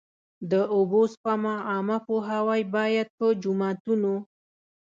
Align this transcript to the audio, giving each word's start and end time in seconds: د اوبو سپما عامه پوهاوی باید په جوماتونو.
د 0.51 0.53
اوبو 0.75 1.01
سپما 1.13 1.55
عامه 1.69 1.97
پوهاوی 2.07 2.61
باید 2.75 3.07
په 3.17 3.25
جوماتونو. 3.41 4.15